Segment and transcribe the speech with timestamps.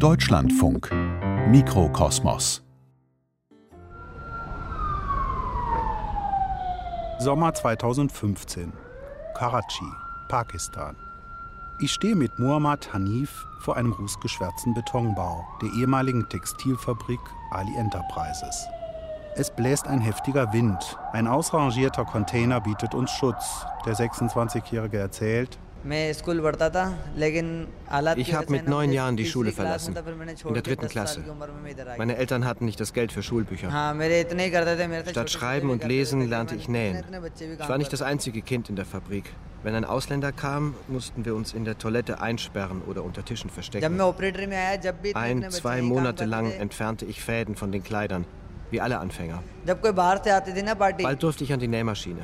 [0.00, 0.90] Deutschlandfunk
[1.48, 2.62] Mikrokosmos
[7.18, 8.72] Sommer 2015
[9.34, 9.84] Karachi,
[10.28, 10.96] Pakistan.
[11.80, 17.20] Ich stehe mit Muhammad Hanif vor einem rußgeschwärzten Betonbau der ehemaligen Textilfabrik
[17.50, 18.66] Ali Enterprises.
[19.34, 20.98] Es bläst ein heftiger Wind.
[21.12, 23.66] Ein ausrangierter Container bietet uns Schutz.
[23.84, 25.58] Der 26-Jährige erzählt,
[28.16, 31.22] ich habe mit neun Jahren die Schule verlassen, in der dritten Klasse.
[31.96, 33.70] Meine Eltern hatten nicht das Geld für Schulbücher.
[35.08, 37.04] Statt Schreiben und Lesen lernte ich Nähen.
[37.58, 39.32] Ich war nicht das einzige Kind in der Fabrik.
[39.62, 44.00] Wenn ein Ausländer kam, mussten wir uns in der Toilette einsperren oder unter Tischen verstecken.
[45.14, 48.24] Ein, zwei Monate lang entfernte ich Fäden von den Kleidern.
[48.70, 49.42] Wie alle Anfänger.
[51.02, 52.20] Bald durfte ich an die Nähmaschine.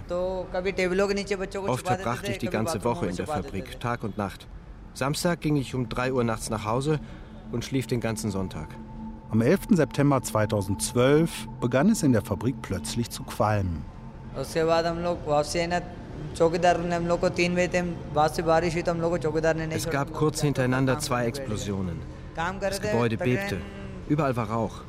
[1.66, 4.46] Oft verbrachte ich die ganze Woche in der Fabrik, Tag und Nacht.
[4.94, 7.00] Samstag ging ich um 3 Uhr nachts nach Hause
[7.52, 8.68] und schlief den ganzen Sonntag.
[9.30, 9.60] Am 11.
[9.70, 13.84] September 2012 begann es in der Fabrik plötzlich zu qualmen.
[19.70, 22.00] Es gab kurz hintereinander zwei Explosionen.
[22.60, 23.58] Das Gebäude bebte.
[24.08, 24.80] Überall war Rauch.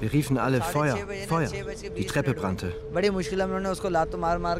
[0.00, 1.48] Wir riefen alle Feuer, Feuer.
[1.96, 2.72] Die Treppe brannte.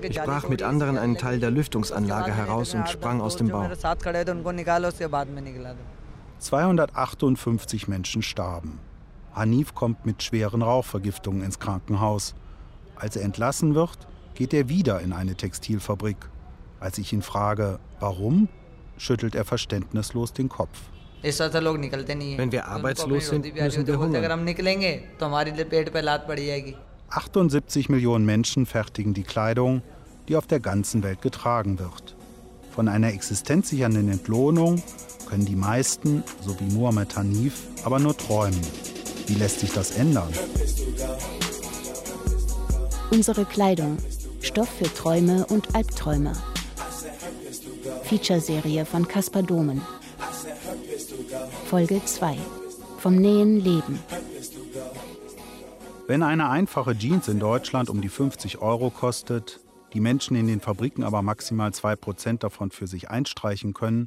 [0.03, 3.69] Ich brach mit anderen einen Teil der Lüftungsanlage heraus und sprang aus dem Bau.
[6.39, 8.79] 258 Menschen starben.
[9.35, 12.35] Hanif kommt mit schweren Rauchvergiftungen ins Krankenhaus.
[12.97, 16.17] Als er entlassen wird, geht er wieder in eine Textilfabrik.
[16.81, 18.49] Als ich ihn frage, warum,
[18.97, 20.79] schüttelt er verständnislos den Kopf.
[21.27, 24.57] Wenn wir arbeitslos sind, müssen wir hungern.
[27.09, 29.83] 78 Millionen Menschen fertigen die Kleidung,
[30.29, 32.17] die auf der ganzen Welt getragen wird.
[32.71, 34.83] Von einer existenzsichernden Entlohnung
[35.29, 38.61] können die meisten, so wie Muhammad Hanif, aber nur träumen.
[39.27, 40.29] Wie lässt sich das ändern?
[43.11, 43.97] Unsere Kleidung.
[44.43, 46.33] Stoff für Träume und Albträume.
[48.05, 49.81] Featureserie von Caspar Domen.
[51.67, 52.39] Folge 2.
[52.99, 53.99] Vom Nähen leben.
[56.07, 59.59] Wenn eine einfache Jeans in Deutschland um die 50 Euro kostet,
[59.93, 64.07] die Menschen in den Fabriken aber maximal 2% davon für sich einstreichen können,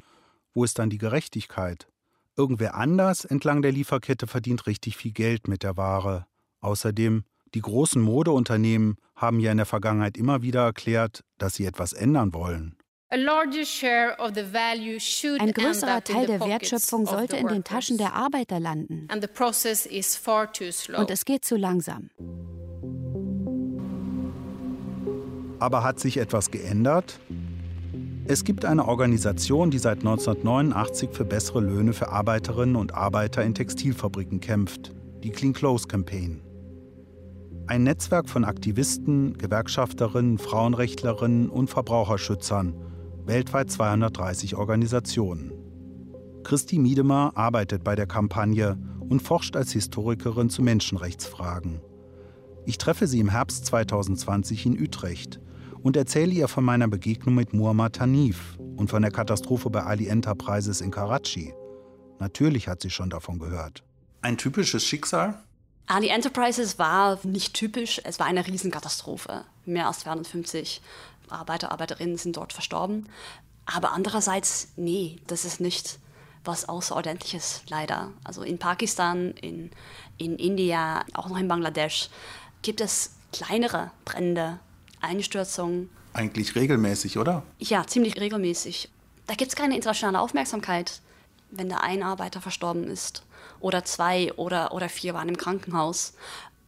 [0.54, 1.86] wo ist dann die Gerechtigkeit?
[2.34, 6.26] Irgendwer anders entlang der Lieferkette verdient richtig viel Geld mit der Ware.
[6.62, 11.92] Außerdem, die großen Modeunternehmen haben ja in der Vergangenheit immer wieder erklärt, dass sie etwas
[11.92, 12.79] ändern wollen.
[13.12, 13.26] Ein
[15.52, 19.08] größerer Teil der Wertschöpfung sollte in den Taschen der Arbeiter landen.
[20.96, 22.10] Und es geht zu langsam.
[25.58, 27.18] Aber hat sich etwas geändert?
[28.26, 33.56] Es gibt eine Organisation, die seit 1989 für bessere Löhne für Arbeiterinnen und Arbeiter in
[33.56, 34.92] Textilfabriken kämpft,
[35.24, 36.42] die Clean Clothes Campaign.
[37.66, 42.72] Ein Netzwerk von Aktivisten, Gewerkschafterinnen, Frauenrechtlerinnen und Verbraucherschützern–
[43.26, 45.52] weltweit 230 Organisationen.
[46.42, 51.80] Christi Miedemer arbeitet bei der Kampagne und forscht als Historikerin zu Menschenrechtsfragen.
[52.66, 55.40] Ich treffe sie im Herbst 2020 in Utrecht
[55.82, 60.06] und erzähle ihr von meiner Begegnung mit Muammar Hanif und von der Katastrophe bei Ali
[60.06, 61.54] Enterprises in Karachi.
[62.18, 63.82] Natürlich hat sie schon davon gehört.
[64.22, 65.42] Ein typisches Schicksal?
[65.86, 69.44] Ali Enterprises war nicht typisch, es war eine Riesenkatastrophe.
[69.64, 70.80] Mehr als 250
[71.32, 73.08] Arbeiter, Arbeiterinnen sind dort verstorben.
[73.66, 75.98] Aber andererseits, nee, das ist nicht
[76.44, 78.12] was Außerordentliches, leider.
[78.24, 79.70] Also in Pakistan, in,
[80.16, 82.08] in India, auch noch in Bangladesch
[82.62, 84.58] gibt es kleinere Brände,
[85.00, 85.90] Einstürzungen.
[86.12, 87.42] Eigentlich regelmäßig, oder?
[87.58, 88.90] Ja, ziemlich regelmäßig.
[89.26, 91.00] Da gibt es keine internationale Aufmerksamkeit,
[91.50, 93.22] wenn da ein Arbeiter verstorben ist
[93.60, 96.14] oder zwei oder, oder vier waren im Krankenhaus.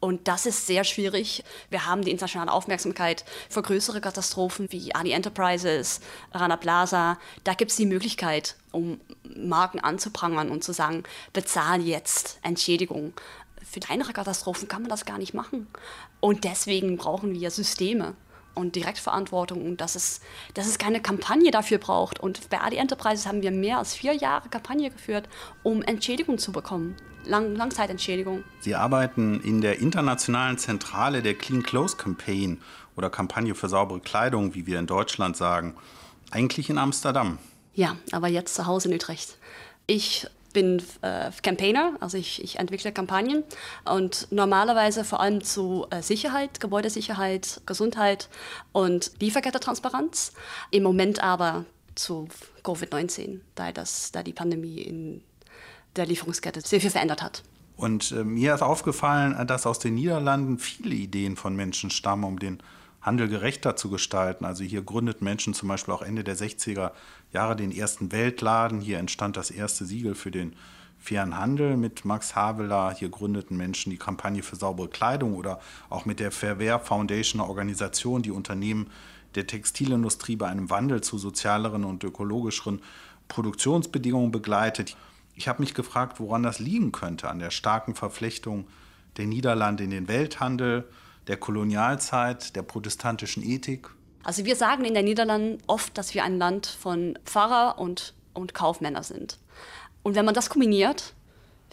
[0.02, 1.44] Und das ist sehr schwierig.
[1.70, 6.00] Wir haben die internationale Aufmerksamkeit für größere Katastrophen wie Ali Enterprises,
[6.32, 7.20] Rana Plaza.
[7.44, 9.00] Da gibt es die Möglichkeit, um
[9.36, 13.12] Marken anzuprangern und zu sagen, bezahl jetzt Entschädigung.
[13.64, 15.68] Für kleinere Katastrophen kann man das gar nicht machen.
[16.18, 18.16] Und deswegen brauchen wir Systeme
[18.54, 20.20] und Direktverantwortung und dass es,
[20.54, 22.20] dass es keine Kampagne dafür braucht.
[22.20, 25.28] Und bei Ali Enterprises haben wir mehr als vier Jahre Kampagne geführt,
[25.62, 26.96] um Entschädigung zu bekommen.
[27.24, 28.42] Lang Langzeitentschädigung.
[28.60, 32.60] Sie arbeiten in der internationalen Zentrale der Clean Clothes Campaign
[32.96, 35.74] oder Kampagne für saubere Kleidung, wie wir in Deutschland sagen.
[36.30, 37.38] Eigentlich in Amsterdam.
[37.74, 39.38] Ja, aber jetzt zu Hause in Utrecht.
[39.86, 43.44] Ich bin äh, Campaigner, also ich, ich, entwickle Kampagnen
[43.84, 48.28] und normalerweise vor allem zu äh, Sicherheit, Gebäudesicherheit, Gesundheit
[48.72, 50.32] und Lieferkettetransparenz.
[50.70, 51.64] Im Moment aber
[51.94, 52.28] zu
[52.64, 55.22] Covid-19, da, da die Pandemie in
[55.96, 57.42] der Lieferungskette sehr viel verändert hat.
[57.76, 62.38] Und äh, mir ist aufgefallen, dass aus den Niederlanden viele Ideen von Menschen stammen, um
[62.38, 62.62] den
[63.02, 64.44] Handel gerechter zu gestalten.
[64.44, 66.92] Also hier gründeten Menschen zum Beispiel auch Ende der 60er
[67.32, 68.80] Jahre den ersten Weltladen.
[68.80, 70.54] Hier entstand das erste Siegel für den
[70.98, 72.94] fairen Handel mit Max Havelaar.
[72.94, 75.60] Hier gründeten Menschen die Kampagne für saubere Kleidung oder
[75.90, 78.88] auch mit der Fairwear Foundation, eine Organisation, die Unternehmen
[79.34, 82.80] der Textilindustrie bei einem Wandel zu sozialeren und ökologischeren
[83.28, 84.96] Produktionsbedingungen begleitet.
[85.34, 88.66] Ich habe mich gefragt, woran das liegen könnte, an der starken Verflechtung
[89.16, 90.84] der Niederlande in den Welthandel,
[91.26, 93.90] der Kolonialzeit, der protestantischen Ethik.
[94.24, 98.54] Also wir sagen in den Niederlanden oft, dass wir ein Land von Pfarrer und, und
[98.54, 99.38] Kaufmänner sind.
[100.02, 101.14] Und wenn man das kombiniert,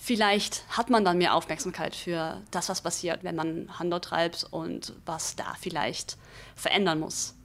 [0.02, 4.94] vielleicht hat man dann mehr Aufmerksamkeit für das, was passiert, wenn man Handel treibt und
[5.06, 6.18] was da vielleicht
[6.56, 7.36] verändern muss.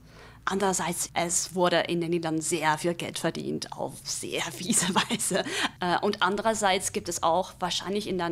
[0.47, 5.43] Andererseits, es wurde in den Niederlanden sehr viel Geld verdient, auf sehr fiese Weise.
[5.79, 8.29] Äh, und andererseits gibt es auch wahrscheinlich in der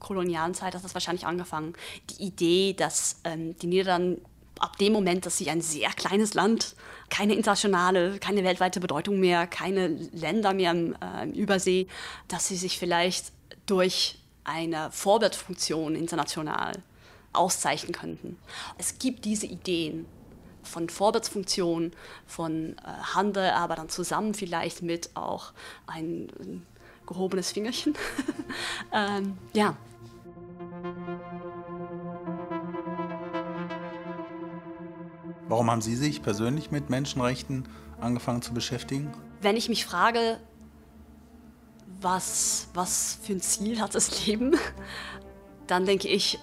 [0.00, 1.74] nachkolonialen Zeit, hat das wahrscheinlich angefangen,
[2.10, 4.20] die Idee, dass ähm, die Niederlande
[4.58, 6.74] ab dem Moment, dass sie ein sehr kleines Land,
[7.08, 11.86] keine internationale, keine weltweite Bedeutung mehr, keine Länder mehr im, äh, im Übersee,
[12.28, 13.32] dass sie sich vielleicht
[13.64, 16.72] durch eine Vorbildfunktion international
[17.32, 18.36] auszeichnen könnten.
[18.76, 20.04] Es gibt diese Ideen
[20.62, 21.92] von Vorwärtsfunktion,
[22.26, 25.52] von äh, Handel, aber dann zusammen vielleicht mit auch
[25.86, 26.66] ein, ein
[27.06, 27.94] gehobenes Fingerchen.
[28.92, 29.76] ähm, ja.
[35.48, 37.68] Warum haben Sie sich persönlich mit Menschenrechten
[38.00, 39.12] angefangen zu beschäftigen?
[39.42, 40.38] Wenn ich mich frage,
[42.00, 44.56] was, was für ein Ziel hat das Leben,
[45.66, 46.38] dann denke ich,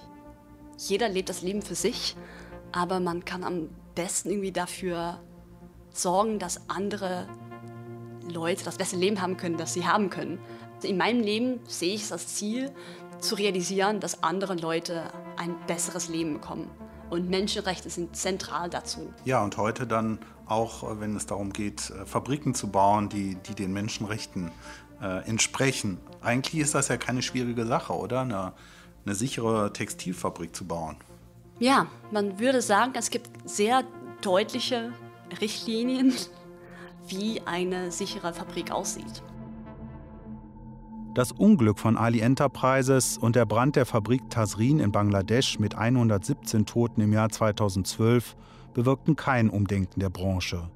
[0.76, 2.16] jeder lebt das Leben für sich,
[2.72, 5.20] aber man kann am besten irgendwie dafür
[5.90, 7.26] sorgen, dass andere
[8.30, 10.38] Leute das beste Leben haben können, das sie haben können.
[10.82, 12.70] In meinem Leben sehe ich es als Ziel,
[13.20, 15.04] zu realisieren, dass andere Leute
[15.36, 16.70] ein besseres Leben bekommen.
[17.10, 19.12] Und Menschenrechte sind zentral dazu.
[19.24, 23.54] Ja, und heute dann auch, wenn es darum geht, äh, Fabriken zu bauen, die, die
[23.54, 24.50] den Menschenrechten
[25.00, 25.98] äh, entsprechen.
[26.20, 28.22] Eigentlich ist das ja keine schwierige Sache, oder?
[28.22, 28.52] Eine,
[29.04, 30.96] eine sichere Textilfabrik zu bauen.
[31.58, 33.84] Ja, man würde sagen, es gibt sehr
[34.20, 34.92] deutliche
[35.40, 36.14] Richtlinien,
[37.08, 39.22] wie eine sichere Fabrik aussieht.
[41.18, 46.64] Das Unglück von Ali Enterprises und der Brand der Fabrik Tasrin in Bangladesch mit 117
[46.64, 48.36] Toten im Jahr 2012
[48.72, 50.70] bewirkten kein Umdenken der Branche.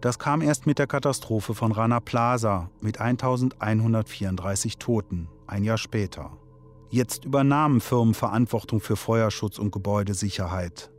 [0.00, 6.36] Das kam erst mit der Katastrophe von Rana Plaza mit 1134 Toten, ein Jahr später.
[6.88, 10.90] Jetzt übernahmen Firmen Verantwortung für Feuerschutz und Gebäudesicherheit.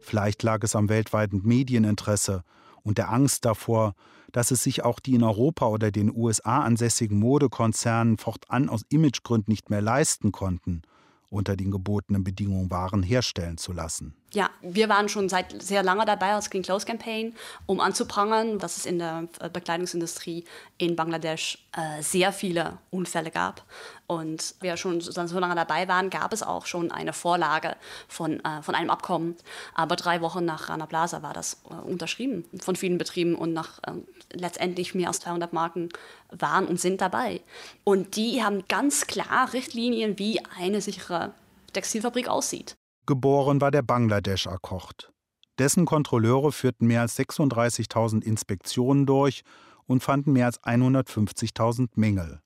[0.00, 2.42] Vielleicht lag es am weltweiten Medieninteresse
[2.82, 3.94] und der Angst davor,
[4.32, 9.50] dass es sich auch die in Europa oder den USA ansässigen Modekonzernen fortan aus Imagegründen
[9.50, 10.82] nicht mehr leisten konnten,
[11.28, 14.14] unter den gebotenen Bedingungen Waren herstellen zu lassen.
[14.32, 17.34] Ja, wir waren schon seit sehr langer dabei als Clean Clothes Campaign,
[17.66, 20.44] um anzuprangern, dass es in der äh, Bekleidungsindustrie
[20.78, 23.64] in Bangladesch äh, sehr viele Unfälle gab.
[24.06, 28.62] Und wir schon so lange dabei waren, gab es auch schon eine Vorlage von, äh,
[28.62, 29.36] von einem Abkommen.
[29.74, 33.80] Aber drei Wochen nach Rana Plaza war das äh, unterschrieben von vielen Betrieben und nach
[33.80, 33.92] äh,
[34.32, 35.88] letztendlich mehr als 200 Marken
[36.30, 37.40] waren und sind dabei.
[37.82, 41.34] Und die haben ganz klar Richtlinien, wie eine sichere
[41.72, 42.76] Textilfabrik aussieht.
[43.10, 45.12] Geboren war der Bangladesch-Akkord.
[45.58, 49.42] Dessen Kontrolleure führten mehr als 36.000 Inspektionen durch
[49.86, 52.38] und fanden mehr als 150.000 Mängel.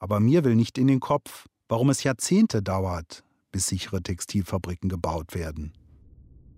[0.00, 5.36] Aber mir will nicht in den Kopf, warum es Jahrzehnte dauert, bis sichere Textilfabriken gebaut
[5.36, 5.72] werden.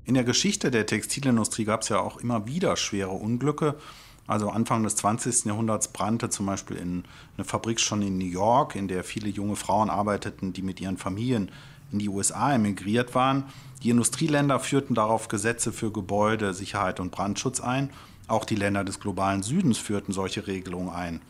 [0.05, 3.77] In der Geschichte der Textilindustrie gab es ja auch immer wieder schwere Unglücke.
[4.27, 5.45] Also Anfang des 20.
[5.45, 7.05] Jahrhunderts brannte zum Beispiel in
[7.37, 10.97] eine Fabrik schon in New York, in der viele junge Frauen arbeiteten, die mit ihren
[10.97, 11.51] Familien
[11.93, 13.45] in die USA emigriert waren.
[13.83, 17.91] Die Industrieländer führten darauf Gesetze für Gebäude, Sicherheit und Brandschutz ein.
[18.27, 21.21] Auch die Länder des globalen Südens führten solche Regelungen ein.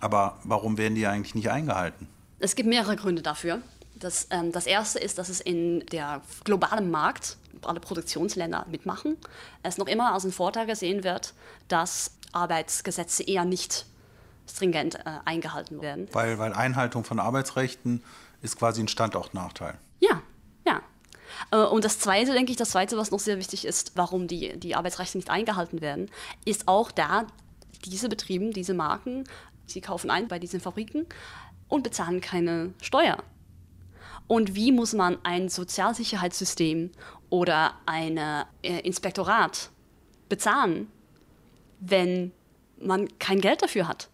[0.00, 2.06] Aber warum werden die eigentlich nicht eingehalten?
[2.38, 3.62] Es gibt mehrere Gründe dafür.
[3.94, 9.16] Das, ähm, das erste ist, dass es in der globalen Markt alle Produktionsländer mitmachen,
[9.62, 11.32] es noch immer als ein Vorteil gesehen wird,
[11.68, 13.86] dass Arbeitsgesetze eher nicht
[14.48, 16.08] stringent äh, eingehalten werden.
[16.12, 18.02] Weil, weil Einhaltung von Arbeitsrechten
[18.42, 19.78] ist quasi ein Standortnachteil.
[20.00, 20.22] Ja,
[20.66, 20.82] ja.
[21.50, 24.58] Äh, und das Zweite, denke ich, das Zweite, was noch sehr wichtig ist, warum die,
[24.58, 26.10] die Arbeitsrechte nicht eingehalten werden,
[26.44, 27.26] ist auch da,
[27.84, 29.24] diese Betriebe, diese Marken,
[29.66, 31.06] sie kaufen ein bei diesen Fabriken
[31.68, 33.18] und bezahlen keine Steuer.
[34.26, 36.90] Und wie muss man ein Sozialsicherheitssystem
[37.28, 38.44] oder ein äh,
[38.80, 39.70] Inspektorat
[40.28, 40.90] bezahlen,
[41.86, 42.32] wenn
[42.78, 44.08] man kein Geld dafür hat.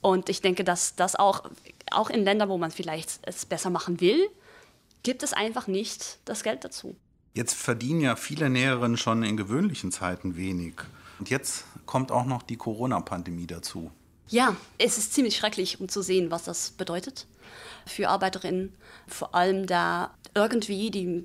[0.00, 1.44] Und ich denke, dass das auch,
[1.90, 4.28] auch in Ländern, wo man vielleicht es besser machen will,
[5.02, 6.96] gibt es einfach nicht das Geld dazu.
[7.34, 10.74] Jetzt verdienen ja viele Näherinnen schon in gewöhnlichen Zeiten wenig.
[11.18, 13.90] Und jetzt kommt auch noch die Corona-Pandemie dazu.
[14.28, 17.26] Ja, es ist ziemlich schrecklich, um zu sehen, was das bedeutet
[17.84, 18.72] für Arbeiterinnen.
[19.06, 21.24] Vor allem da irgendwie die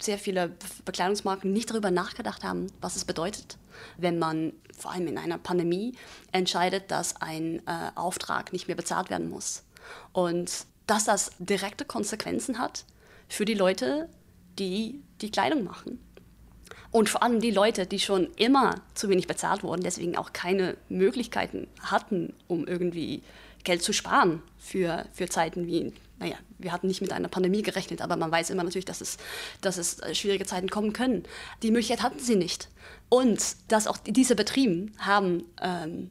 [0.00, 0.52] sehr viele
[0.84, 3.58] Bekleidungsmarken nicht darüber nachgedacht haben, was es bedeutet,
[3.96, 5.94] wenn man vor allem in einer Pandemie
[6.32, 9.64] entscheidet, dass ein äh, Auftrag nicht mehr bezahlt werden muss.
[10.12, 12.84] Und dass das direkte Konsequenzen hat
[13.28, 14.08] für die Leute,
[14.58, 16.00] die die Kleidung machen.
[16.90, 20.76] Und vor allem die Leute, die schon immer zu wenig bezahlt wurden, deswegen auch keine
[20.88, 23.22] Möglichkeiten hatten, um irgendwie
[23.64, 28.00] Geld zu sparen für, für Zeiten wie, naja, wir hatten nicht mit einer Pandemie gerechnet,
[28.00, 29.18] aber man weiß immer natürlich, dass es,
[29.60, 31.24] dass es äh, schwierige Zeiten kommen können.
[31.62, 32.68] Die Möglichkeit hatten sie nicht.
[33.08, 36.10] Und dass auch diese Betriebe haben ähm,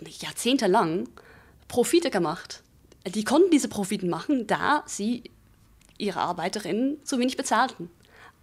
[0.00, 1.08] jahrzehntelang
[1.68, 2.62] Profite gemacht.
[3.06, 5.24] Die konnten diese Profite machen, da sie
[5.98, 7.90] ihre Arbeiterinnen zu wenig bezahlten.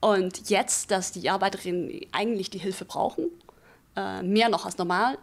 [0.01, 3.25] Und jetzt, dass die Arbeiterinnen eigentlich die Hilfe brauchen,
[3.95, 5.17] äh, mehr noch als normal,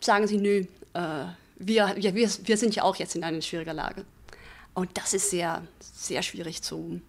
[0.00, 1.24] sagen sie, nö, äh,
[1.56, 4.04] wir, wir, wir sind ja auch jetzt in einer schwierigen Lage.
[4.74, 7.00] Und das ist sehr, sehr schwierig zu,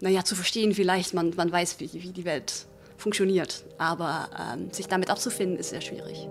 [0.00, 0.74] naja, zu verstehen.
[0.74, 2.66] Vielleicht, man, man weiß, wie, wie die Welt
[2.98, 6.28] funktioniert, aber ähm, sich damit abzufinden, ist sehr schwierig.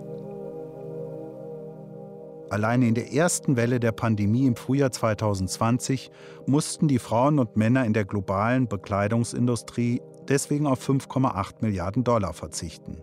[2.50, 6.12] Alleine in der ersten Welle der Pandemie im Frühjahr 2020
[6.46, 13.02] mussten die Frauen und Männer in der globalen Bekleidungsindustrie deswegen auf 5,8 Milliarden Dollar verzichten.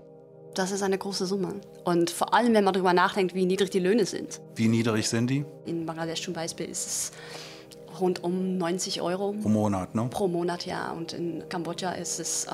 [0.55, 1.55] Das ist eine große Summe.
[1.85, 4.41] Und vor allem, wenn man darüber nachdenkt, wie niedrig die Löhne sind.
[4.55, 5.45] Wie niedrig sind die?
[5.67, 7.13] In Bangladesch zum Beispiel ist es
[8.01, 9.35] rund um 90 Euro.
[9.41, 10.09] Pro Monat, ne?
[10.11, 10.93] Pro Monat, ja.
[10.93, 12.51] Und in Kambodscha ist es, äh,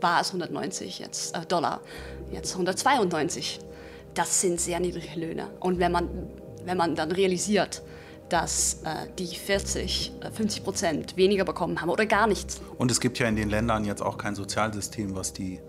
[0.00, 1.80] war es 190 jetzt, äh, Dollar,
[2.30, 3.60] jetzt 192
[4.18, 5.48] das sind sehr niedrige Löhne.
[5.60, 6.08] Und wenn man,
[6.64, 7.82] wenn man dann realisiert,
[8.28, 12.60] dass äh, die 40, 50 äh, Prozent weniger bekommen haben oder gar nichts.
[12.76, 15.60] Und es gibt ja in den Ländern jetzt auch kein Sozialsystem, was die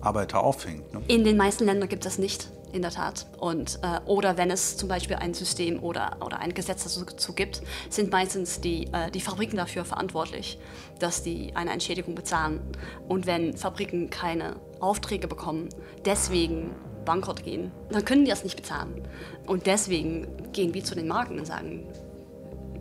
[0.00, 0.92] Arbeiter auffängt.
[0.92, 1.02] Ne?
[1.06, 3.26] In den meisten Ländern gibt es nicht, in der Tat.
[3.38, 7.62] Und, äh, oder wenn es zum Beispiel ein System oder, oder ein Gesetz dazu gibt,
[7.90, 10.58] sind meistens die, äh, die Fabriken dafür verantwortlich,
[10.98, 12.60] dass die eine Entschädigung bezahlen.
[13.08, 15.68] Und wenn Fabriken keine Aufträge bekommen,
[16.04, 19.08] deswegen bankrott gehen, dann können die das nicht bezahlen.
[19.46, 21.86] Und deswegen gehen wir zu den Marken und sagen,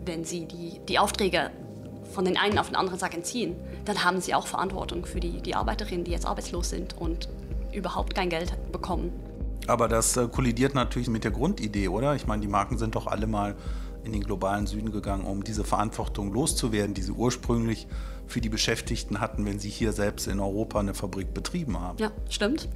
[0.06, 1.52] wenn sie die, die Aufträge
[2.12, 5.42] von den einen auf den anderen Tag entziehen, dann haben sie auch Verantwortung für die,
[5.42, 7.30] die Arbeiterinnen, die jetzt arbeitslos sind und
[7.72, 9.14] überhaupt kein Geld bekommen.
[9.68, 12.16] Aber das äh, kollidiert natürlich mit der Grundidee, oder?
[12.16, 13.56] Ich meine, die Marken sind doch alle mal
[14.04, 17.88] in den globalen Süden gegangen, um diese Verantwortung loszuwerden, die sie ursprünglich
[18.26, 21.98] für die Beschäftigten hatten, wenn sie hier selbst in Europa eine Fabrik betrieben haben.
[22.00, 22.70] Ja, stimmt.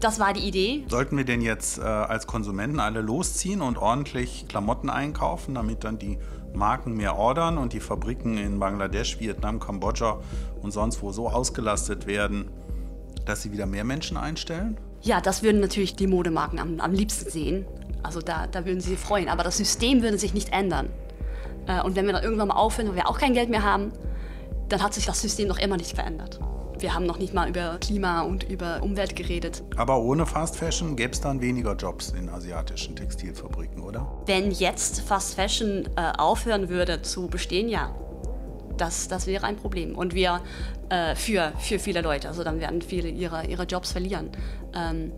[0.00, 0.84] Das war die Idee.
[0.88, 5.98] Sollten wir denn jetzt äh, als Konsumenten alle losziehen und ordentlich Klamotten einkaufen, damit dann
[5.98, 6.18] die
[6.54, 10.20] Marken mehr ordern und die Fabriken in Bangladesch, Vietnam, Kambodscha
[10.62, 12.50] und sonst wo so ausgelastet werden,
[13.26, 14.78] dass sie wieder mehr Menschen einstellen?
[15.02, 17.66] Ja, das würden natürlich die Modemarken am, am liebsten sehen.
[18.02, 19.28] Also da, da würden sie sich freuen.
[19.28, 20.90] Aber das System würde sich nicht ändern.
[21.66, 23.92] Äh, und wenn wir dann irgendwann mal aufhören, weil wir auch kein Geld mehr haben,
[24.68, 26.38] dann hat sich das System noch immer nicht verändert.
[26.78, 29.62] Wir haben noch nicht mal über Klima und über Umwelt geredet.
[29.76, 34.10] Aber ohne Fast Fashion gäbe es dann weniger Jobs in asiatischen Textilfabriken, oder?
[34.24, 37.94] Wenn jetzt Fast Fashion äh, aufhören würde zu bestehen, ja.
[38.80, 39.94] Das, das wäre ein Problem.
[39.94, 40.40] Und wir
[40.88, 44.30] äh, für, für viele Leute, also dann werden viele ihre, ihre Jobs verlieren.
[44.74, 45.12] Ähm,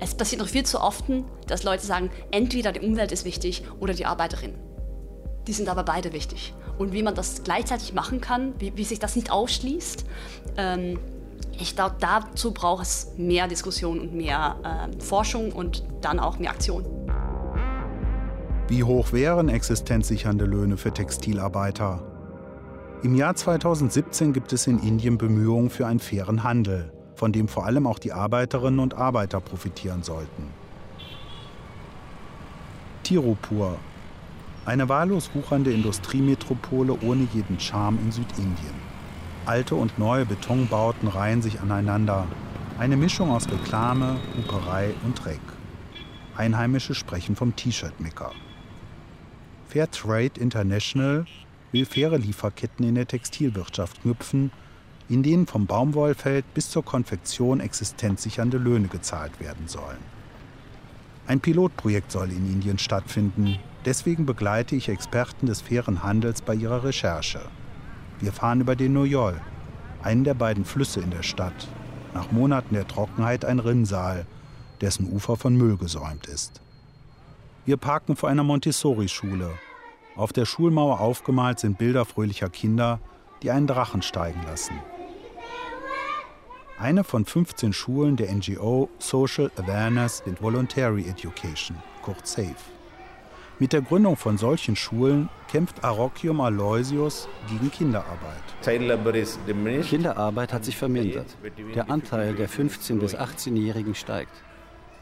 [0.00, 1.04] es passiert noch viel zu oft,
[1.46, 4.54] dass Leute sagen, entweder die Umwelt ist wichtig oder die Arbeiterin.
[5.46, 8.98] Die sind aber beide wichtig und wie man das gleichzeitig machen kann, wie, wie sich
[8.98, 10.04] das nicht ausschließt.
[10.56, 10.98] Ähm,
[11.60, 16.50] ich glaube, dazu braucht es mehr Diskussion und mehr äh, Forschung und dann auch mehr
[16.50, 16.84] Aktion.
[18.68, 22.07] Wie hoch wären existenzsichernde Löhne für Textilarbeiter?
[23.04, 27.64] Im Jahr 2017 gibt es in Indien Bemühungen für einen fairen Handel, von dem vor
[27.64, 30.48] allem auch die Arbeiterinnen und Arbeiter profitieren sollten.
[33.04, 33.76] Tirupur,
[34.66, 38.74] eine wahllos wuchernde Industriemetropole ohne jeden Charme in Südindien.
[39.46, 42.26] Alte und neue Betonbauten reihen sich aneinander.
[42.80, 45.40] Eine Mischung aus Reklame, Huperei und Dreck.
[46.36, 48.32] Einheimische sprechen vom T-Shirt-Micker.
[49.68, 51.26] Fair Trade International
[51.72, 54.50] will faire Lieferketten in der Textilwirtschaft knüpfen,
[55.08, 59.98] in denen vom Baumwollfeld bis zur Konfektion existenzsichernde Löhne gezahlt werden sollen.
[61.26, 66.84] Ein Pilotprojekt soll in Indien stattfinden, Deswegen begleite ich Experten des fairen Handels bei ihrer
[66.84, 67.40] Recherche.
[68.20, 69.40] Wir fahren über den Noyol,
[70.02, 71.68] einen der beiden Flüsse in der Stadt.
[72.12, 74.26] Nach Monaten der Trockenheit ein Rinnsal,
[74.80, 76.60] dessen Ufer von Müll gesäumt ist.
[77.64, 79.52] Wir parken vor einer Montessori-Schule.
[80.18, 82.98] Auf der Schulmauer aufgemalt sind Bilder fröhlicher Kinder,
[83.40, 84.74] die einen Drachen steigen lassen.
[86.76, 92.56] Eine von 15 Schulen der NGO Social Awareness and Voluntary Education, kurz SAFE.
[93.60, 98.42] Mit der Gründung von solchen Schulen kämpft Arokium Aloysius gegen Kinderarbeit.
[99.82, 101.36] Kinderarbeit hat sich vermindert.
[101.76, 104.32] Der Anteil der 15- bis 18-Jährigen steigt.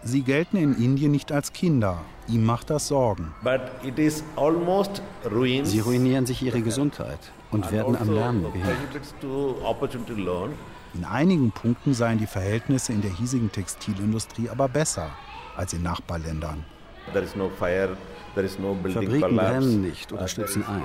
[0.02, 1.98] Sie gelten in Indien nicht als Kinder.
[2.28, 3.32] Ihm macht das Sorgen.
[5.64, 7.18] Sie ruinieren sich ihre Gesundheit
[7.50, 8.76] und werden am Lernen behindert.
[10.94, 15.10] In einigen Punkten seien die Verhältnisse in der hiesigen Textilindustrie aber besser
[15.56, 16.64] als in Nachbarländern.
[18.36, 20.82] Fabriken brennen nicht oder stürzen ein.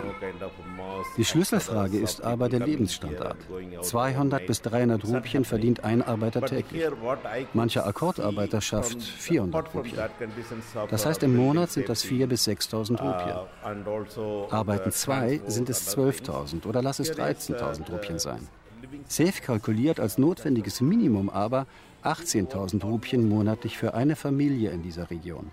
[1.18, 3.38] Die Schlüsselfrage ist aber der Lebensstandard.
[3.82, 6.84] 200 bis 300 Rupien verdient ein Arbeiter täglich.
[7.54, 10.00] Mancher Akkordarbeiter schafft 400 Rupien.
[10.90, 14.50] Das heißt, im Monat sind das 4.000 bis 6.000 Rupien.
[14.50, 18.48] Arbeiten zwei, sind es 12.000 oder lass es 13.000 Rupien sein.
[19.08, 21.68] SAFE kalkuliert als notwendiges Minimum aber
[22.04, 25.52] 18.000 Rupien monatlich für eine Familie in dieser Region.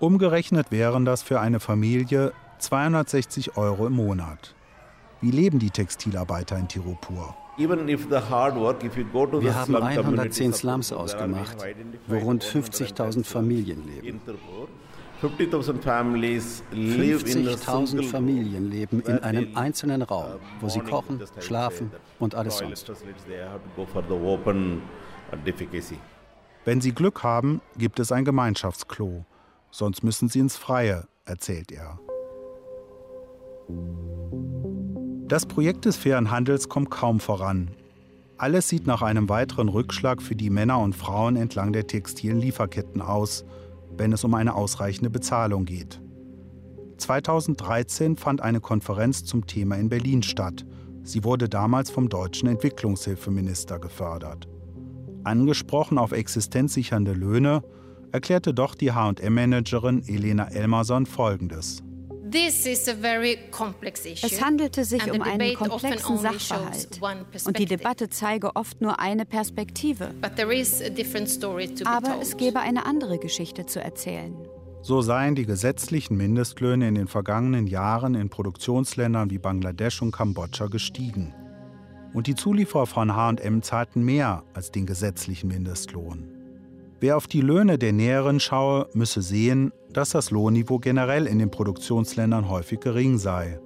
[0.00, 4.54] Umgerechnet wären das für eine Familie 260 Euro im Monat.
[5.20, 7.34] Wie leben die Textilarbeiter in Tirupur?
[7.56, 7.68] Wir
[9.54, 11.56] haben 110 Slums ausgemacht,
[12.06, 14.20] wo rund 50.000 Familien leben.
[15.20, 21.90] 50.000 Familien leben in einem einzelnen Raum, wo sie kochen, schlafen
[22.20, 22.92] und alles sonst.
[26.64, 29.24] Wenn sie Glück haben, gibt es ein Gemeinschaftsklo
[29.70, 31.98] sonst müssen sie ins Freie, erzählt er.
[35.28, 37.70] Das Projekt des fairen Handels kommt kaum voran.
[38.38, 43.02] Alles sieht nach einem weiteren Rückschlag für die Männer und Frauen entlang der textilen Lieferketten
[43.02, 43.44] aus,
[43.96, 46.00] wenn es um eine ausreichende Bezahlung geht.
[46.98, 50.64] 2013 fand eine Konferenz zum Thema in Berlin statt.
[51.02, 54.48] Sie wurde damals vom deutschen Entwicklungshilfeminister gefördert.
[55.24, 57.62] Angesprochen auf existenzsichernde Löhne
[58.12, 61.82] erklärte doch die HM-Managerin Elena Elmerson Folgendes.
[64.22, 67.00] Es handelte sich um einen komplexen Sachverhalt
[67.46, 70.10] und die Debatte zeige oft nur eine Perspektive.
[71.84, 74.36] Aber es gäbe eine andere Geschichte zu erzählen.
[74.82, 80.66] So seien die gesetzlichen Mindestlöhne in den vergangenen Jahren in Produktionsländern wie Bangladesch und Kambodscha
[80.66, 81.34] gestiegen.
[82.12, 86.37] Und die Zulieferer von HM zahlten mehr als den gesetzlichen Mindestlohn.
[87.00, 91.50] Wer auf die Löhne der Näheren schaue, müsse sehen, dass das Lohnniveau generell in den
[91.50, 93.60] Produktionsländern häufig gering sei.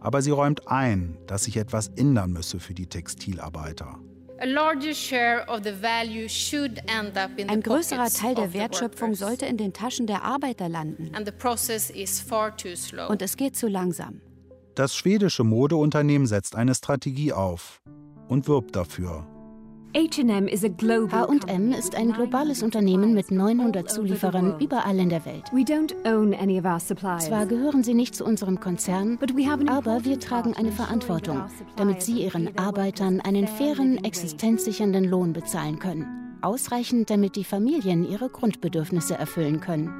[0.00, 3.98] Aber sie räumt ein, dass sich etwas ändern müsse für die Textilarbeiter.
[4.38, 4.54] Ein
[7.62, 11.10] größerer Teil der Wertschöpfung sollte in den Taschen der Arbeiter landen.
[13.08, 14.20] Und es geht zu langsam.
[14.74, 17.80] Das schwedische Modeunternehmen setzt eine Strategie auf
[18.28, 19.26] und wirbt dafür.
[19.96, 25.46] H&M ist ein globales Unternehmen mit 900 Zulieferern überall in der Welt.
[25.46, 29.18] Zwar gehören sie nicht zu unserem Konzern,
[29.66, 31.44] aber wir tragen eine Verantwortung,
[31.76, 36.36] damit sie ihren Arbeitern einen fairen, existenzsichernden Lohn bezahlen können.
[36.42, 39.94] Ausreichend, damit die Familien ihre Grundbedürfnisse erfüllen können.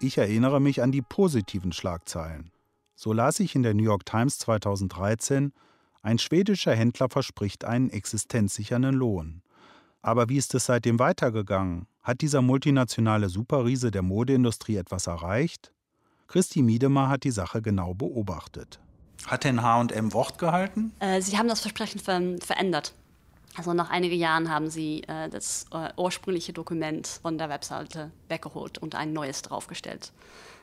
[0.00, 2.50] Ich erinnere mich an die positiven Schlagzeilen.
[2.94, 5.52] So las ich in der New York Times 2013,
[6.06, 9.42] ein schwedischer Händler verspricht einen existenzsichernden Lohn.
[10.02, 11.88] Aber wie ist es seitdem weitergegangen?
[12.00, 15.72] Hat dieser multinationale Superriese der Modeindustrie etwas erreicht?
[16.28, 18.78] Christi Miedemar hat die Sache genau beobachtet.
[19.26, 20.92] Hat denn H&M Wort gehalten?
[21.00, 22.94] Äh, sie haben das Versprechen ver verändert.
[23.56, 28.78] Also nach einigen Jahren haben sie äh, das äh, ursprüngliche Dokument von der Webseite weggeholt
[28.78, 30.12] und ein neues draufgestellt.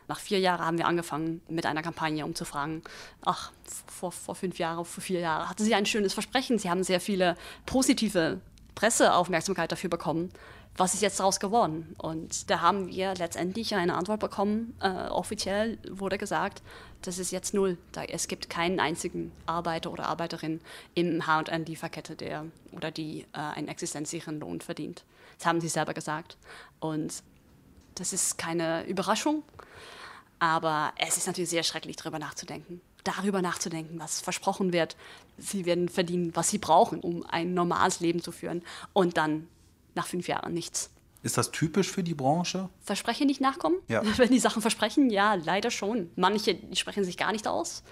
[0.08, 2.82] Nach vier Jahren haben wir angefangen mit einer Kampagne, um zu fragen,
[3.24, 3.52] ach,
[3.88, 6.60] vor, vor fünf Jahren, vor vier Jahren hatten Sie ein schönes Versprechen.
[6.60, 7.36] Sie haben sehr viele
[7.66, 8.42] positive
[8.76, 10.32] Presseaufmerksamkeit dafür bekommen.
[10.76, 11.96] Was ist jetzt daraus geworden?
[12.00, 14.76] Und da haben wir letztendlich eine Antwort bekommen.
[14.82, 16.64] Äh, offiziell wurde gesagt,
[17.04, 17.78] das ist jetzt null.
[17.92, 20.62] Da, es gibt keinen einzigen Arbeiter oder Arbeiterin
[20.96, 25.04] im H&N-Lieferkette, der oder die äh, einen existenzsicheren Lohn verdient.
[25.38, 26.38] Das haben sie selber gesagt.
[26.80, 27.22] Und
[27.96, 29.44] das ist keine Überraschung.
[30.40, 32.82] Aber es ist natürlich sehr schrecklich, darüber nachzudenken.
[33.04, 34.96] Darüber nachzudenken, was versprochen wird.
[35.38, 38.64] Sie werden verdienen, was sie brauchen, um ein normales Leben zu führen.
[38.92, 39.48] Und dann
[39.96, 40.90] nach fünf Jahren nichts.
[41.22, 42.70] Ist das typisch für die Branche?
[42.82, 43.78] Versprechen nicht nachkommen?
[43.88, 44.02] Ja.
[44.18, 46.10] Wenn die Sachen versprechen, ja, leider schon.
[46.18, 47.84] Manche sprechen sich gar nicht aus,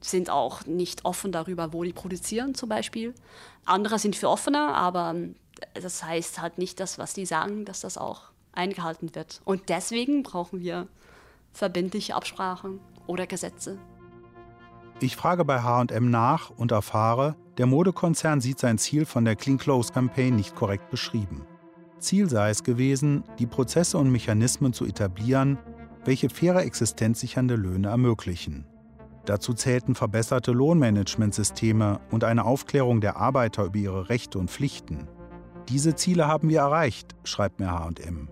[0.00, 3.14] sind auch nicht offen darüber, wo die produzieren zum Beispiel.
[3.66, 5.14] Andere sind für offener, aber
[5.74, 9.40] das heißt halt nicht, dass was die sagen, dass das auch eingehalten wird.
[9.44, 10.86] Und deswegen brauchen wir
[11.52, 13.78] verbindliche Absprachen oder Gesetze.
[15.00, 19.58] Ich frage bei HM nach und erfahre, der Modekonzern sieht sein Ziel von der Clean
[19.58, 21.44] Clothes Campaign nicht korrekt beschrieben.
[21.98, 25.58] Ziel sei es gewesen, die Prozesse und Mechanismen zu etablieren,
[26.04, 28.66] welche faire existenzsichernde Löhne ermöglichen.
[29.24, 35.06] Dazu zählten verbesserte Lohnmanagementsysteme und eine Aufklärung der Arbeiter über ihre Rechte und Pflichten.
[35.68, 38.28] Diese Ziele haben wir erreicht, schreibt mir HM.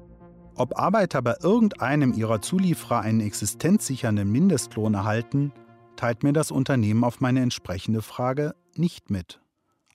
[0.61, 5.55] Ob Arbeiter bei irgendeinem ihrer Zulieferer einen existenzsichernden Mindestlohn erhalten,
[5.97, 9.41] teilt mir das Unternehmen auf meine entsprechende Frage nicht mit.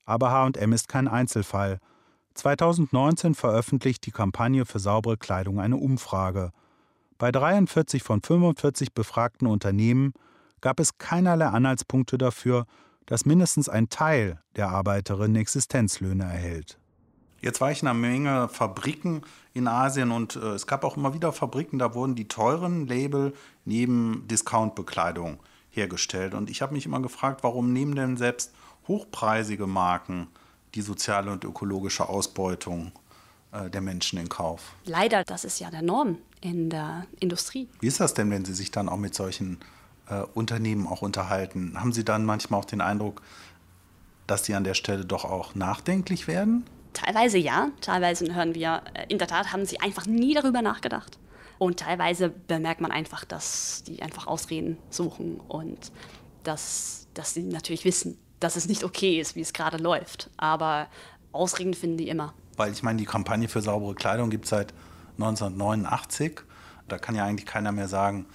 [0.06, 1.78] Aber HM ist kein Einzelfall.
[2.34, 6.50] 2019 veröffentlicht die Kampagne für saubere Kleidung eine Umfrage.
[7.20, 10.14] Bei 43 von 45 befragten Unternehmen
[10.62, 12.66] gab es keinerlei Anhaltspunkte dafür,
[13.06, 16.80] dass mindestens ein Teil der Arbeiterinnen Existenzlöhne erhält.
[17.46, 19.22] Jetzt war ich in einer Menge Fabriken
[19.54, 23.36] in Asien und äh, es gab auch immer wieder Fabriken, da wurden die teuren Label
[23.66, 25.38] neben Discountbekleidung
[25.70, 26.34] hergestellt.
[26.34, 28.52] Und ich habe mich immer gefragt, warum nehmen denn selbst
[28.88, 30.28] hochpreisige Marken
[30.74, 32.92] die soziale und ökologische Ausbeutung
[33.52, 34.74] äh, der Menschen in Kauf?
[34.86, 37.70] Leider, das ist ja der Norm in der Industrie.
[37.80, 39.60] Wie ist das denn, wenn Sie sich dann auch mit solchen
[40.10, 41.80] äh, Unternehmen auch unterhalten?
[41.80, 43.22] Haben Sie dann manchmal auch den Eindruck,
[44.26, 46.66] dass die an der Stelle doch auch nachdenklich werden?
[46.96, 51.20] Teilweise ja, teilweise hören wir, äh, in der Tat haben sie einfach nie darüber nachgedacht.
[51.60, 55.92] Und teilweise bemerkt man einfach, dass die einfach Ausreden suchen und
[56.44, 60.30] dass, dass sie natürlich wissen, dass es nicht okay ist, wie es gerade läuft.
[60.38, 60.88] Aber
[61.34, 62.34] Ausreden finden die immer.
[62.56, 64.74] Weil ich meine, die Kampagne für saubere Kleidung gibt es seit
[65.18, 66.42] 1989.
[66.88, 68.26] Da kann ja eigentlich keiner mehr sagen,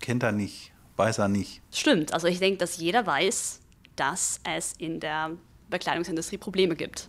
[0.00, 1.60] kennt er nicht, weiß er nicht.
[1.72, 3.60] Stimmt, also ich denke, dass jeder weiß,
[3.96, 5.32] dass es in der
[5.70, 7.08] Bekleidungsindustrie Probleme gibt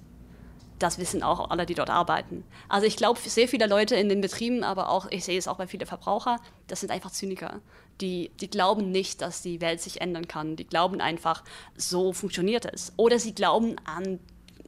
[0.79, 2.43] das wissen auch alle, die dort arbeiten.
[2.69, 5.57] Also ich glaube, sehr viele Leute in den Betrieben, aber auch, ich sehe es auch
[5.57, 7.61] bei vielen Verbrauchern, das sind einfach Zyniker.
[8.01, 10.55] Die, die glauben nicht, dass die Welt sich ändern kann.
[10.55, 11.43] Die glauben einfach,
[11.75, 12.93] so funktioniert es.
[12.95, 14.19] Oder sie glauben an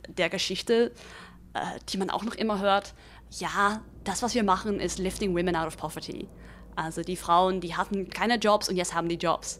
[0.08, 0.92] der Geschichte,
[1.54, 2.96] äh, die man auch noch immer hört,
[3.32, 6.28] ja, das, was wir machen, ist lifting women out of poverty.
[6.76, 9.60] Also die Frauen, die hatten keine Jobs und jetzt haben die Jobs.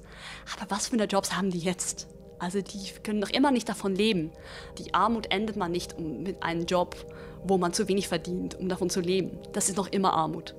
[0.56, 2.08] Aber was für eine Jobs haben die jetzt?
[2.40, 4.32] Also die können noch immer nicht davon leben.
[4.78, 6.96] Die Armut endet man nicht mit einem Job,
[7.44, 9.38] wo man zu wenig verdient, um davon zu leben.
[9.52, 10.56] Das ist noch immer Armut.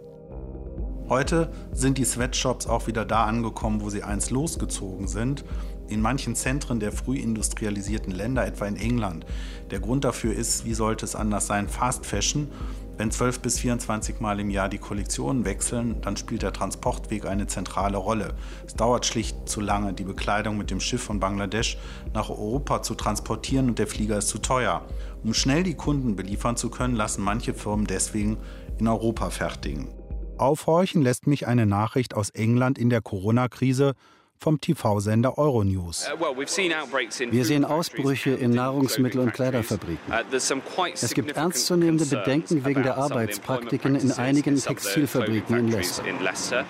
[1.09, 5.45] Heute sind die Sweatshops auch wieder da angekommen, wo sie einst losgezogen sind.
[5.89, 9.27] In manchen Zentren der früh industrialisierten Länder, etwa in England.
[9.73, 12.53] Der Grund dafür ist, wie sollte es anders sein, Fast Fashion
[13.01, 17.47] wenn 12 bis 24 Mal im Jahr die Kollektionen wechseln, dann spielt der Transportweg eine
[17.47, 18.35] zentrale Rolle.
[18.67, 21.79] Es dauert schlicht zu lange, die Bekleidung mit dem Schiff von Bangladesch
[22.13, 24.85] nach Europa zu transportieren und der Flieger ist zu teuer.
[25.25, 28.37] Um schnell die Kunden beliefern zu können, lassen manche Firmen deswegen
[28.79, 29.89] in Europa fertigen.
[30.37, 33.95] Aufhorchen lässt mich eine Nachricht aus England in der Corona-Krise,
[34.41, 36.09] vom TV-Sender Euronews.
[36.19, 40.13] Uh, Wir sehen Ausbrüche in Nahrungsmittel- und Kleiderfabriken.
[40.13, 46.65] Uh, es gibt ernstzunehmende Bedenken wegen der Arbeitspraktiken in einigen Textilfabriken in Leicester.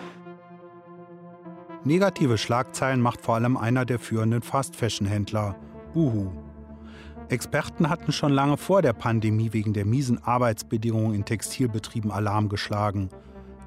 [1.84, 5.56] Negative Schlagzeilen macht vor allem einer der führenden Fast-Fashion-Händler,
[5.94, 6.32] Boohoo.
[7.28, 13.10] Experten hatten schon lange vor der Pandemie wegen der miesen Arbeitsbedingungen in Textilbetrieben Alarm geschlagen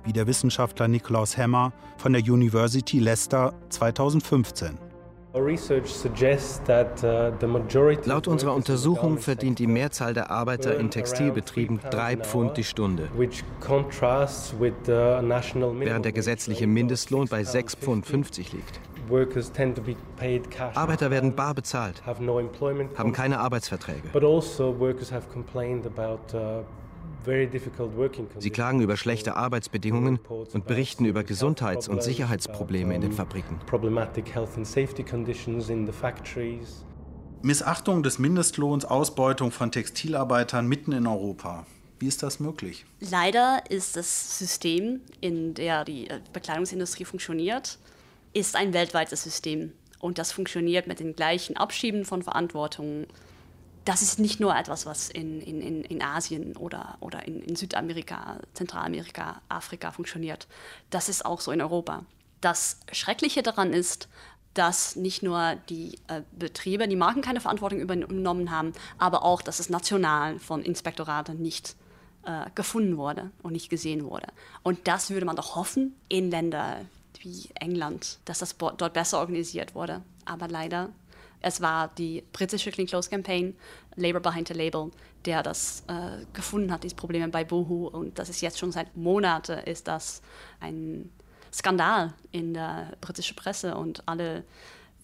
[0.05, 4.77] wie der Wissenschaftler Nikolaus Hemmer von der University Leicester 2015.
[5.35, 5.39] Uh,
[8.05, 16.05] Laut unserer Untersuchung verdient die Mehrzahl der Arbeiter in Textilbetrieben drei Pfund die Stunde, während
[16.05, 18.79] der gesetzliche Mindestlohn bei 6,50 Pfund liegt.
[20.75, 24.09] Arbeiter werden bar bezahlt, haben keine Arbeitsverträge.
[28.39, 30.19] Sie klagen über schlechte Arbeitsbedingungen
[30.53, 33.59] und berichten über Gesundheits- und Sicherheitsprobleme in den Fabriken.
[37.41, 41.65] Missachtung des Mindestlohns, Ausbeutung von Textilarbeitern mitten in Europa.
[41.99, 42.85] Wie ist das möglich?
[42.99, 47.79] Leider ist das System, in dem die äh, Bekleidungsindustrie funktioniert,
[48.33, 49.71] ist ein weltweites System.
[49.99, 53.05] Und das funktioniert mit den gleichen Abschieben von Verantwortung
[53.85, 58.39] das ist nicht nur etwas, was in, in, in Asien oder, oder in, in Südamerika,
[58.53, 60.47] Zentralamerika, Afrika funktioniert.
[60.89, 62.05] Das ist auch so in Europa.
[62.41, 64.07] Das Schreckliche daran ist,
[64.53, 69.59] dass nicht nur die äh, Betriebe, die Marken keine Verantwortung übernommen haben, aber auch, dass
[69.59, 71.75] es national von Inspektoraten nicht
[72.25, 74.27] äh, gefunden wurde und nicht gesehen wurde.
[74.61, 76.87] Und das würde man doch hoffen in Ländern
[77.19, 80.01] wie England, dass das dort besser organisiert wurde.
[80.25, 80.89] Aber leider
[81.43, 83.55] Es war die britische Clean Clothes Campaign,
[83.95, 84.89] Labour Behind the Label,
[85.25, 87.87] der das äh, gefunden hat, diese Probleme bei Boohoo.
[87.87, 90.21] Und das ist jetzt schon seit Monaten ist das
[90.59, 91.11] ein
[91.53, 94.43] Skandal in der britischen Presse und alle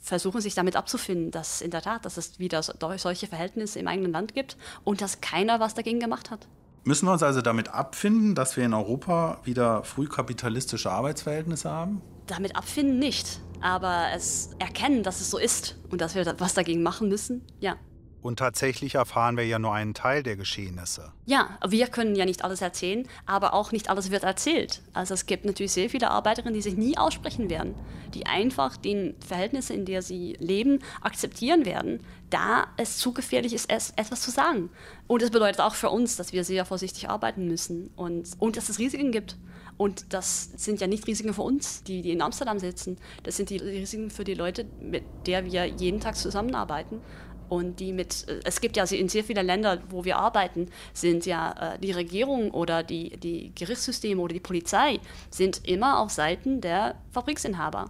[0.02, 4.13] versuchen sich damit abzufinden, dass in der Tat, dass es wieder solche Verhältnisse im eigenen
[4.13, 6.47] Land gibt und dass keiner was dagegen gemacht hat.
[6.86, 12.02] Müssen wir uns also damit abfinden, dass wir in Europa wieder frühkapitalistische Arbeitsverhältnisse haben?
[12.28, 16.84] Damit abfinden nicht, aber es erkennen, dass es so ist und dass wir was dagegen
[16.84, 17.76] machen müssen, ja.
[18.22, 21.13] Und tatsächlich erfahren wir ja nur einen Teil der Geschehnisse.
[21.26, 24.82] Ja, wir können ja nicht alles erzählen, aber auch nicht alles wird erzählt.
[24.93, 27.76] Also es gibt natürlich sehr viele Arbeiterinnen, die sich nie aussprechen werden,
[28.13, 33.69] die einfach den Verhältnissen, in der sie leben, akzeptieren werden, da es zu gefährlich ist,
[33.69, 34.69] etwas zu sagen.
[35.08, 38.67] Und das bedeutet auch für uns, dass wir sehr vorsichtig arbeiten müssen und, und dass
[38.67, 39.38] es Risiken gibt.
[39.79, 42.97] Und das sind ja nicht Risiken für uns, die, die in Amsterdam sitzen.
[43.23, 46.99] Das sind die Risiken für die Leute, mit der wir jeden Tag zusammenarbeiten
[47.47, 51.51] und die mit, es gibt ja in sehr vielen Ländern, wo wir arbeiten, sind ja
[51.75, 56.95] äh, die Regierung oder die, die Gerichtssysteme oder die Polizei sind immer auf Seiten der
[57.11, 57.89] Fabriksinhaber.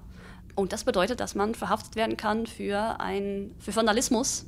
[0.56, 4.46] Und das bedeutet, dass man verhaftet werden kann für, ein, für Vandalismus,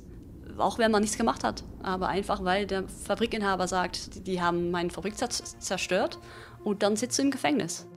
[0.57, 1.63] auch wenn man nichts gemacht hat.
[1.81, 6.19] Aber einfach, weil der Fabrikinhaber sagt, die, haben meine Fabrik zerstört
[6.63, 7.87] und dann sitzt du im Gefängnis.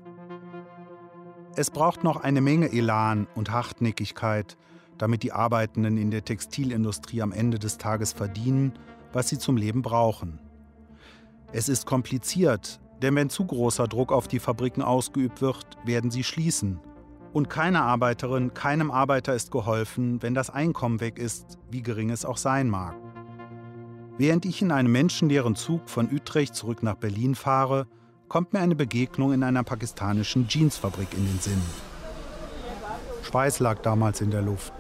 [1.57, 4.57] Es braucht noch eine Menge Elan und Hartnäckigkeit,
[4.99, 8.73] damit die Arbeitenden in der Textilindustrie am Ende des Tages verdienen,
[9.13, 10.41] was sie zum Leben brauchen.
[11.53, 16.25] Es ist kompliziert, denn wenn zu großer Druck auf die Fabriken ausgeübt wird, werden sie
[16.25, 16.81] schließen.
[17.33, 22.25] Und keine Arbeiterin, keinem Arbeiter ist geholfen, wenn das Einkommen weg ist, wie gering es
[22.25, 22.97] auch sein mag.
[24.17, 27.89] Während ich in einem menschenleeren Zug von Utrecht zurück nach Berlin fahre,
[28.35, 31.63] kommt mir eine Begegnung in einer pakistanischen Jeansfabrik in den Sinn.
[33.23, 34.73] Schweiß lag damals in der Luft.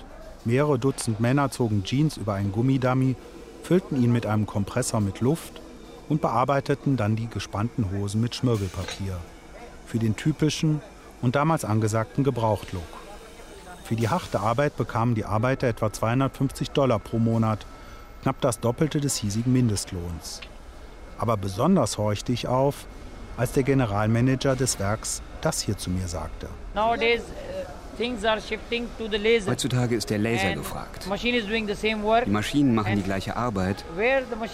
[0.44, 3.14] Mehrere Dutzend Männer zogen Jeans über einen Gummidummy,
[3.62, 5.62] füllten ihn mit einem Kompressor mit Luft
[6.08, 9.16] und bearbeiteten dann die gespannten Hosen mit Schmirgelpapier.
[9.86, 10.80] Für den typischen
[11.22, 12.82] und damals angesagten Gebrauchtlook.
[13.84, 17.64] Für die harte Arbeit bekamen die Arbeiter etwa 250 Dollar pro Monat,
[18.22, 20.40] knapp das Doppelte des hiesigen Mindestlohns.
[21.18, 22.86] Aber besonders horchte ich auf,
[23.36, 26.48] als der Generalmanager des Werks das hier zu mir sagte.
[26.74, 27.22] Nowadays,
[29.46, 31.04] Heutzutage ist der Laser gefragt.
[31.04, 33.84] Die Maschinen machen die gleiche Arbeit.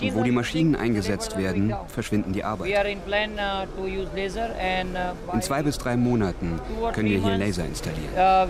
[0.01, 2.85] Und wo die Maschinen eingesetzt werden, verschwinden die Arbeiter.
[2.85, 2.89] Uh,
[3.79, 3.87] uh,
[5.33, 6.61] in zwei bis drei Monaten
[6.93, 8.13] können wir hier Laser installieren.
[8.15, 8.47] Uh,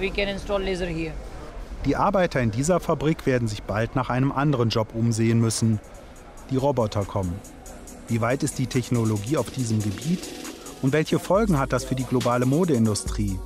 [1.84, 5.78] die Arbeiter in dieser Fabrik werden sich bald nach einem anderen Job umsehen müssen.
[6.50, 7.38] Die Roboter kommen.
[8.10, 10.18] Wie weit ist die Technologie auf diesem Gebiet?
[10.82, 13.38] Und welche Folgen hat das für die globale Modeindustrie?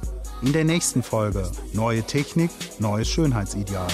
[0.43, 3.87] In der nächsten Folge neue Technik, neues Schönheitsideal.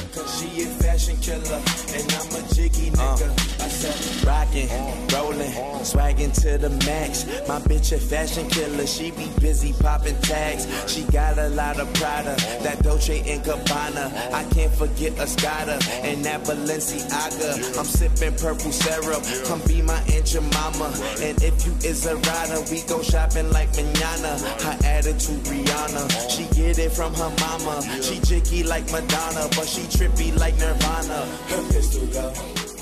[4.24, 4.68] Rockin',
[5.12, 7.24] rollin', swaggin' to the max.
[7.48, 10.66] My bitch a fashion killer, she be busy popping tags.
[10.86, 14.12] She got a lot of Prada, that Dolce and Gabbana.
[14.32, 17.78] I can't forget Escada and that Balenciaga.
[17.78, 20.92] I'm sipping purple syrup, come be my aunt mama.
[21.22, 24.36] And if you is a rider, we go shopping like manana.
[24.60, 26.04] Her attitude Rihanna,
[26.40, 27.82] she get it from her mama.
[28.02, 31.26] She jicky like Madonna, but she trippy like Nirvana.
[31.48, 32.32] Her pistol go.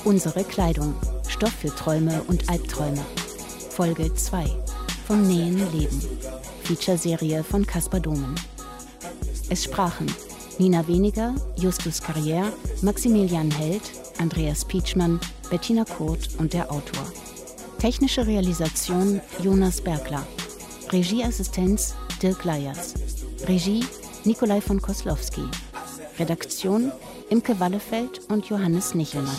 [0.04, 0.94] Unsere Kleidung.
[1.28, 3.04] Stoff für Träume und Albträume.
[3.70, 4.46] Folge 2.
[5.06, 6.00] Vom Nähen leben.
[6.64, 8.34] Feature-Serie von Caspar Domen.
[9.50, 10.06] Es sprachen
[10.58, 13.82] Nina Weniger, Justus Carrière, Maximilian Held,
[14.18, 17.06] Andreas Pietschmann, Bettina Kurt und der Autor.
[17.78, 20.26] Technische Realisation Jonas Bergler.
[20.90, 23.07] Regieassistenz Dirk Leyers.
[23.46, 23.84] Regie
[24.24, 25.42] Nikolai von Koslowski.
[26.18, 26.92] Redaktion
[27.30, 29.36] Imke Wallefeld und Johannes Nichelmann.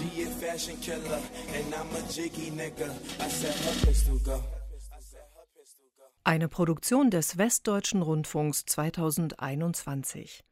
[6.23, 10.43] Eine Produktion des Westdeutschen Rundfunks 2021.